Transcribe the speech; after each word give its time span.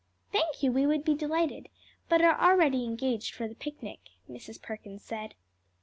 "Thank 0.31 0.63
you, 0.63 0.71
we 0.71 0.87
would 0.87 1.05
be 1.05 1.13
delighted, 1.13 1.69
but 2.09 2.23
are 2.23 2.41
already 2.41 2.85
engaged 2.85 3.35
for 3.35 3.47
the 3.47 3.53
picnic," 3.53 3.99
Mrs. 4.27 4.59
Perkins 4.59 5.03
said. 5.03 5.35